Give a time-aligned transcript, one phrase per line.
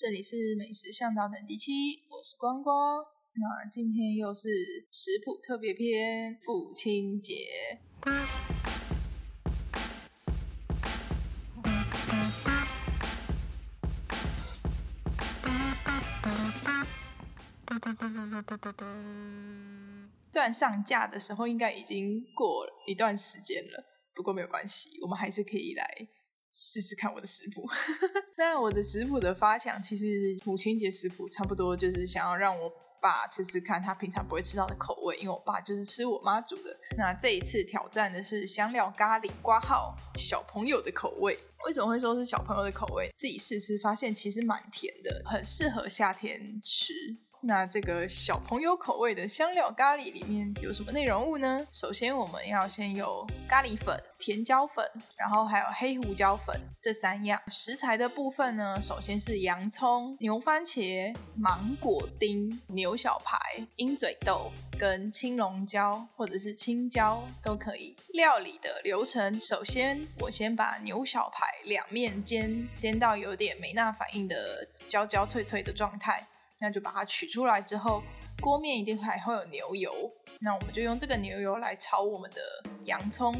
[0.00, 1.72] 这里是美食向导等级七，
[2.08, 3.04] 我是光光。
[3.34, 4.48] 那今天又是
[4.88, 7.34] 食谱特别篇，父亲节。
[20.30, 23.84] 虽然上架的时候应该已经过了一段时间了，
[24.14, 26.08] 不过没有关系，我们还是可以来
[26.60, 27.64] 试试看我的食谱。
[28.36, 32.68] 那我的食谱的发想，其实母亲节食谱差不多就是想要让我
[33.00, 36.76] 爸吃吃看他平常不会吃到的口味，因为我爸就是吃我妈煮的。
[36.96, 41.38] 那这一次挑战的是香料咖喱挂号小朋友的口味。
[41.64, 43.08] 为什么会说是小朋友的口味？
[43.14, 46.92] 自己试吃发现其实蛮甜的，很适合夏天吃。
[47.40, 51.64] 那这个小朋友口味的香料咖喱里面有什么内容物呢？
[51.72, 54.84] 首先我们要先有咖喱粉、甜椒粉，
[55.16, 58.82] 然后还有黑胡椒粉这三样食材的部分呢。
[58.82, 63.38] 首先是洋葱、牛番茄、芒果丁、牛小排、
[63.76, 67.94] 鹰嘴豆跟青龙椒或者是青椒都可以。
[68.14, 76.26] 料理的流程，首先我先把牛小排两面煎，煎到有点梅纳反应的焦焦脆脆的状态。
[76.60, 78.02] 那就把它取出来之后，
[78.40, 79.92] 锅面一定还会有牛油，
[80.40, 82.40] 那我们就用这个牛油来炒我们的
[82.84, 83.34] 洋葱。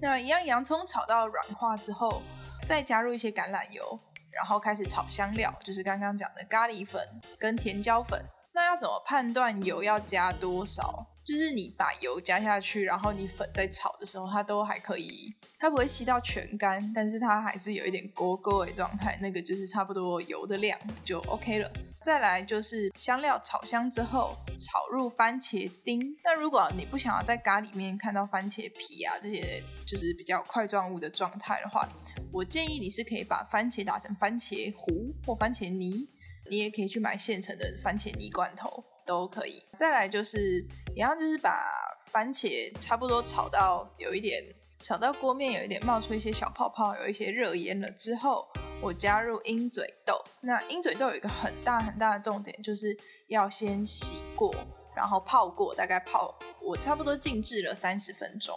[0.00, 2.22] 那一样洋葱炒到软化之后，
[2.66, 3.98] 再加入一些橄榄油，
[4.30, 7.00] 然后开始炒香料，就是刚刚讲的咖喱粉
[7.38, 8.24] 跟甜椒粉。
[8.54, 11.06] 那要怎么判断油要加多少？
[11.24, 21.72] 就是你把油加下去，然后你粉在炒的时候，它都还可以，它不会吸到全干，但是它还是有一点勾勾的状态，那个就是差不多油的量就 OK 了。
[22.04, 26.00] 再来就是香料炒香之后，炒入番茄丁。
[26.24, 31.88] 那如果你不想要在咖喱面看到番茄皮啊这些就是比较块状物的状态的话，
[32.32, 36.08] 我建议你是可以把番茄打成番茄糊或番茄泥，
[36.50, 38.84] 你也可以去买现成的番茄泥罐头。
[39.04, 39.60] 都可以。
[39.76, 41.66] 再来就是一样，就是把
[42.12, 44.40] 番茄差不多炒到有一点，
[44.80, 48.46] 炒到锅面有一点冒出一些小泡泡，有一些热烟了之后，
[48.82, 50.20] 我加入鹰嘴豆。
[50.40, 52.98] 那鹰嘴豆有一个很大很大的重点，就是
[53.28, 54.52] 要先洗过，
[54.96, 58.54] 然后泡过，大概泡我差不多静置了三十分钟。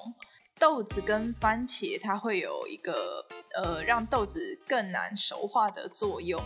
[0.58, 3.26] 豆子跟番茄它会有一个
[3.56, 6.42] 呃让豆子更难熟化的作用。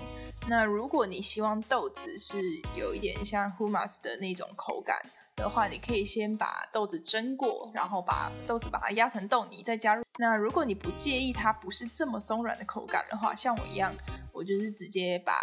[0.50, 2.41] 那如果你希望豆子是
[2.75, 5.00] 有一点像 hummus 的那种口感
[5.39, 10.03] 的话，你可以先把豆子蒸过，然后把豆子把它压成豆泥，再加入。
[10.19, 13.91] 那如果你不介意它不是这么松软的口感的话，像我一样，
[14.33, 15.33] 我就是直接把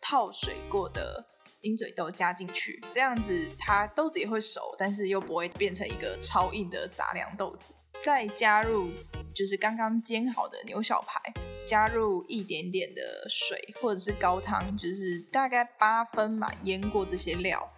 [0.00, 1.24] 泡水过的
[1.60, 7.72] 鹰嘴豆加进去，这样子它豆子也会熟，但是又不会变成一个超硬的杂粮豆子。
[8.02, 8.90] 再加入
[9.32, 11.20] 就是刚刚煎好的牛小排，
[11.64, 17.70] 加入一点点的水或者是高汤，就是大概八分满腌过这些料，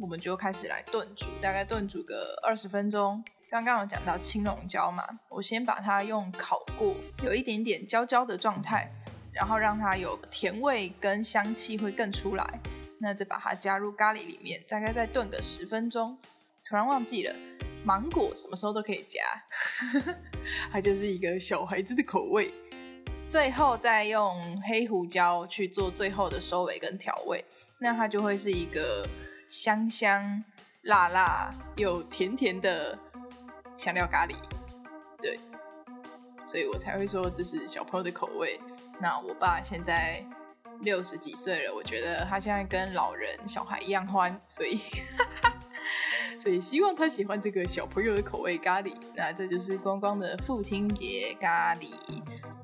[0.00, 3.22] 我们就开始来炖煮，大概炖煮个二十分钟。
[3.50, 6.94] 刚刚有讲到青龙椒嘛，我先把它用烤过，
[7.24, 8.88] 有一点点焦焦的状态，
[9.32, 12.60] 然后让它有甜味跟香气会更出来，
[13.00, 16.16] 那再把它加入咖喱里面，大概再炖个十分钟。
[16.64, 17.34] 突然忘记了。
[17.84, 19.22] 芒果什么时候都可以加，
[20.70, 22.52] 它就是一个小孩子的口味。
[23.30, 27.42] 最后再用黑胡椒去做最后的收尾跟调味，
[27.78, 29.06] 那它就会是一个
[29.48, 30.44] 香香
[30.82, 32.98] 辣辣又甜甜的
[33.76, 34.34] 香料咖喱。
[35.20, 35.38] 对，
[36.46, 38.60] 所以我才会说这是小朋友的口味。
[39.00, 40.24] 那我爸现在
[40.80, 44.80] 六十几岁了，我觉得他现在跟老人小孩一样欢，所以。
[46.40, 48.94] 所以希望他喜欢这个小朋友的口味咖喱。
[49.14, 51.90] 那这就是光光的父亲节咖喱。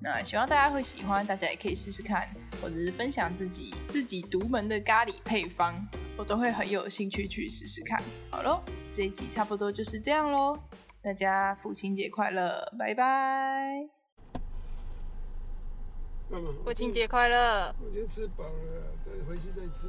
[0.01, 2.29] 那希望大家会喜欢，大家也可以试试看，
[2.63, 5.75] 或者是分享自己自己独门的咖喱配方，
[6.17, 8.03] 我都会很有兴趣去试试看。
[8.31, 10.59] 好喽，这一集差不多就是这样喽，
[11.03, 13.89] 大家父亲节快乐，拜拜。
[16.65, 17.75] 父亲节快乐。
[17.81, 19.89] 我先吃饱了，等回去再吃。